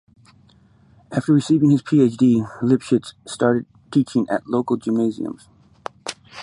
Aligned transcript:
After 1.11 1.31
receiving 1.31 1.69
his 1.69 1.83
PhD, 1.83 2.43
Lipschitz 2.63 3.13
started 3.27 3.67
teaching 3.91 4.25
at 4.31 4.47
local 4.47 4.75
Gymnasiums. 4.75 5.47